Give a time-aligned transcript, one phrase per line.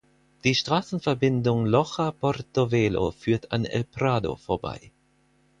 [0.45, 4.89] Die Straßenverbindung Loja–Portovelo führt an El Prado vorbei.